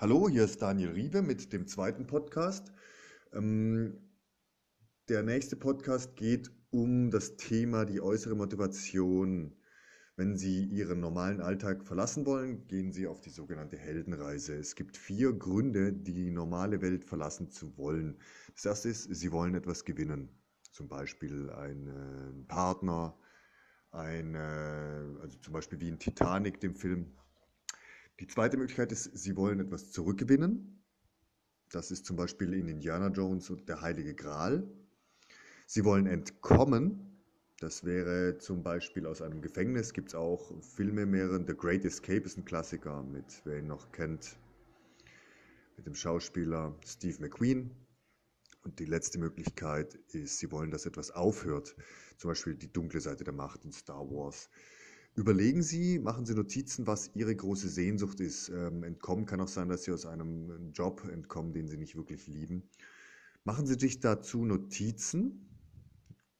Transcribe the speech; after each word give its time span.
Hallo, 0.00 0.28
hier 0.28 0.44
ist 0.44 0.62
Daniel 0.62 0.90
Riewe 0.90 1.22
mit 1.22 1.52
dem 1.52 1.66
zweiten 1.66 2.06
Podcast. 2.06 2.70
Ähm, 3.32 3.98
der 5.08 5.24
nächste 5.24 5.56
Podcast 5.56 6.14
geht 6.14 6.52
um 6.70 7.10
das 7.10 7.36
Thema 7.36 7.84
die 7.84 8.00
äußere 8.00 8.36
Motivation. 8.36 9.56
Wenn 10.14 10.36
Sie 10.36 10.62
Ihren 10.66 11.00
normalen 11.00 11.40
Alltag 11.40 11.84
verlassen 11.84 12.26
wollen, 12.26 12.64
gehen 12.68 12.92
Sie 12.92 13.08
auf 13.08 13.20
die 13.20 13.30
sogenannte 13.30 13.76
Heldenreise. 13.76 14.54
Es 14.54 14.76
gibt 14.76 14.96
vier 14.96 15.32
Gründe, 15.32 15.92
die 15.92 16.30
normale 16.30 16.80
Welt 16.80 17.04
verlassen 17.04 17.50
zu 17.50 17.76
wollen. 17.76 18.20
Das 18.54 18.66
erste 18.66 18.90
ist, 18.90 19.12
Sie 19.12 19.32
wollen 19.32 19.56
etwas 19.56 19.84
gewinnen. 19.84 20.28
Zum 20.70 20.86
Beispiel 20.86 21.50
einen 21.50 22.46
Partner, 22.46 23.18
ein, 23.90 24.36
also 24.36 25.40
zum 25.40 25.54
Beispiel 25.54 25.80
wie 25.80 25.88
in 25.88 25.98
Titanic, 25.98 26.60
dem 26.60 26.76
Film 26.76 27.16
die 28.20 28.26
zweite 28.26 28.56
Möglichkeit 28.56 28.92
ist, 28.92 29.04
sie 29.16 29.36
wollen 29.36 29.60
etwas 29.60 29.92
zurückgewinnen. 29.92 30.84
Das 31.70 31.90
ist 31.90 32.06
zum 32.06 32.16
Beispiel 32.16 32.54
in 32.54 32.68
Indiana 32.68 33.08
Jones 33.08 33.50
und 33.50 33.68
der 33.68 33.80
Heilige 33.80 34.14
Gral. 34.14 34.66
Sie 35.66 35.84
wollen 35.84 36.06
entkommen. 36.06 37.22
Das 37.60 37.84
wäre 37.84 38.38
zum 38.38 38.62
Beispiel 38.62 39.06
aus 39.06 39.20
einem 39.20 39.42
Gefängnis. 39.42 39.92
Gibt 39.92 40.08
es 40.08 40.14
auch 40.14 40.52
Filme 40.62 41.06
mehreren. 41.06 41.46
The 41.46 41.54
Great 41.54 41.84
Escape 41.84 42.22
ist 42.22 42.38
ein 42.38 42.44
Klassiker 42.44 43.02
mit, 43.02 43.42
wer 43.44 43.58
ihn 43.58 43.66
noch 43.66 43.92
kennt, 43.92 44.36
mit 45.76 45.86
dem 45.86 45.94
Schauspieler 45.94 46.74
Steve 46.86 47.20
McQueen. 47.20 47.70
Und 48.62 48.78
die 48.80 48.86
letzte 48.86 49.18
Möglichkeit 49.18 49.94
ist, 50.12 50.38
sie 50.38 50.50
wollen, 50.50 50.70
dass 50.70 50.86
etwas 50.86 51.10
aufhört. 51.10 51.76
Zum 52.16 52.30
Beispiel 52.30 52.54
die 52.54 52.72
dunkle 52.72 53.00
Seite 53.00 53.24
der 53.24 53.34
Macht 53.34 53.64
in 53.64 53.72
Star 53.72 54.10
Wars. 54.10 54.50
Überlegen 55.18 55.64
Sie, 55.64 55.98
machen 55.98 56.26
Sie 56.26 56.34
Notizen, 56.36 56.86
was 56.86 57.10
Ihre 57.16 57.34
große 57.34 57.68
Sehnsucht 57.68 58.20
ist. 58.20 58.50
Ähm, 58.50 58.84
entkommen 58.84 59.26
kann 59.26 59.40
auch 59.40 59.48
sein, 59.48 59.68
dass 59.68 59.82
Sie 59.82 59.90
aus 59.90 60.06
einem 60.06 60.70
Job 60.70 61.02
entkommen, 61.12 61.52
den 61.52 61.66
Sie 61.66 61.76
nicht 61.76 61.96
wirklich 61.96 62.28
lieben. 62.28 62.70
Machen 63.42 63.66
Sie 63.66 63.74
sich 63.74 63.98
dazu 63.98 64.44
Notizen 64.44 65.50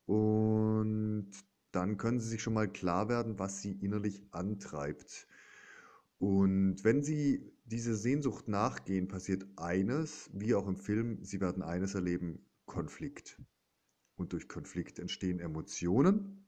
und 0.07 1.29
dann 1.73 1.97
können 1.97 2.21
Sie 2.21 2.29
sich 2.29 2.41
schon 2.41 2.55
mal 2.55 2.73
klar 2.73 3.09
werden, 3.09 3.41
was 3.41 3.61
Sie 3.61 3.73
innerlich 3.73 4.23
antreibt. 4.31 5.27
Und 6.19 6.85
wenn 6.85 7.03
Sie 7.03 7.51
dieser 7.65 7.97
Sehnsucht 7.97 8.47
nachgehen, 8.47 9.09
passiert 9.09 9.45
eines, 9.57 10.31
wie 10.33 10.55
auch 10.55 10.69
im 10.69 10.77
Film, 10.77 11.19
Sie 11.25 11.41
werden 11.41 11.65
eines 11.65 11.97
erleben, 11.97 12.47
Konflikt. 12.65 13.43
Und 14.15 14.33
durch 14.33 14.47
Konflikt 14.47 15.01
entstehen 15.01 15.41
Emotionen 15.41 16.48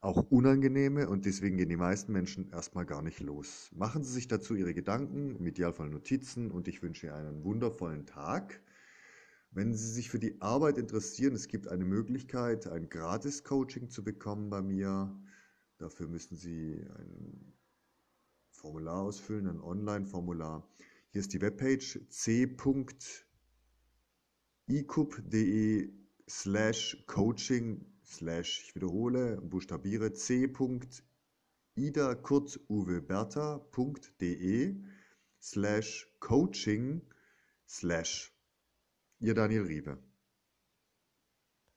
auch 0.00 0.30
unangenehme 0.30 1.08
und 1.08 1.24
deswegen 1.24 1.56
gehen 1.56 1.68
die 1.68 1.76
meisten 1.76 2.12
Menschen 2.12 2.50
erstmal 2.50 2.86
gar 2.86 3.02
nicht 3.02 3.20
los. 3.20 3.70
Machen 3.74 4.04
Sie 4.04 4.12
sich 4.12 4.28
dazu 4.28 4.54
Ihre 4.54 4.72
Gedanken, 4.72 5.34
im 5.34 5.46
Idealfall 5.46 5.88
Notizen 5.88 6.50
und 6.52 6.68
ich 6.68 6.82
wünsche 6.82 7.06
Ihnen 7.06 7.16
einen 7.16 7.44
wundervollen 7.44 8.06
Tag. 8.06 8.62
Wenn 9.50 9.74
Sie 9.74 9.90
sich 9.90 10.08
für 10.10 10.20
die 10.20 10.40
Arbeit 10.40 10.78
interessieren, 10.78 11.34
es 11.34 11.48
gibt 11.48 11.66
eine 11.68 11.84
Möglichkeit, 11.84 12.68
ein 12.68 12.88
Gratis-Coaching 12.88 13.90
zu 13.90 14.04
bekommen 14.04 14.50
bei 14.50 14.62
mir. 14.62 15.18
Dafür 15.78 16.06
müssen 16.06 16.36
Sie 16.36 16.86
ein 16.96 17.54
Formular 18.50 19.02
ausfüllen, 19.02 19.48
ein 19.48 19.60
Online-Formular. 19.60 20.68
Hier 21.10 21.20
ist 21.20 21.32
die 21.32 21.40
Webpage 21.40 22.00
c.icup.de 22.08 22.68
slash 26.28 27.04
coaching 27.06 27.97
slash, 28.08 28.62
ich 28.64 28.74
wiederhole, 28.74 29.40
buchstabiere 29.40 30.12
c. 30.12 30.50
Ida 31.76 32.14
Kurt 32.16 32.58
Uwe 32.68 33.00
Bertha.de 33.00 34.74
slash 35.40 36.08
coaching 36.18 37.02
slash. 37.66 38.32
Ihr 39.20 39.34
Daniel 39.34 39.64
Riewe. 39.64 39.98